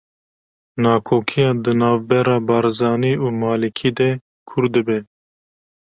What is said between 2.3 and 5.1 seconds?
Barzanî û Malikî de kûr dibe